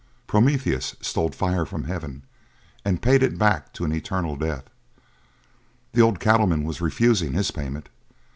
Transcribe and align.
Prometheus 0.25 0.95
stole 0.99 1.29
fire 1.29 1.63
from 1.63 1.83
heaven 1.83 2.23
and 2.83 3.03
paid 3.03 3.21
it 3.21 3.37
back 3.37 3.71
to 3.73 3.83
an 3.85 3.93
eternal 3.93 4.35
death. 4.35 4.67
The 5.93 6.01
old 6.01 6.19
cattleman 6.19 6.63
was 6.63 6.81
refusing 6.81 7.33
his 7.33 7.51
payment. 7.51 7.87